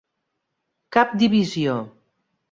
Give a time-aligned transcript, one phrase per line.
[0.95, 1.75] Cap divisió.